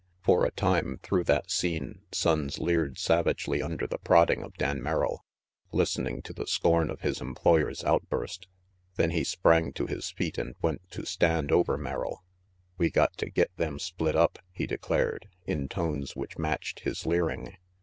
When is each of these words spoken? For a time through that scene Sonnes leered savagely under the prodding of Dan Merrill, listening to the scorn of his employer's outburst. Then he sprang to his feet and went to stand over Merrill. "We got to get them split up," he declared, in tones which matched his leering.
For 0.23 0.45
a 0.45 0.49
time 0.51 0.99
through 1.03 1.25
that 1.25 1.51
scene 1.51 2.01
Sonnes 2.11 2.57
leered 2.57 2.97
savagely 2.97 3.61
under 3.61 3.85
the 3.85 3.99
prodding 3.99 4.41
of 4.41 4.55
Dan 4.55 4.81
Merrill, 4.81 5.23
listening 5.71 6.23
to 6.23 6.33
the 6.33 6.47
scorn 6.47 6.89
of 6.89 7.01
his 7.01 7.21
employer's 7.21 7.83
outburst. 7.83 8.47
Then 8.95 9.11
he 9.11 9.23
sprang 9.23 9.73
to 9.73 9.85
his 9.85 10.09
feet 10.09 10.39
and 10.39 10.55
went 10.59 10.89
to 10.89 11.05
stand 11.05 11.51
over 11.51 11.77
Merrill. 11.77 12.23
"We 12.79 12.89
got 12.89 13.15
to 13.17 13.29
get 13.29 13.55
them 13.57 13.77
split 13.77 14.15
up," 14.15 14.39
he 14.51 14.65
declared, 14.65 15.29
in 15.45 15.69
tones 15.69 16.15
which 16.15 16.35
matched 16.35 16.79
his 16.79 17.05
leering. 17.05 17.57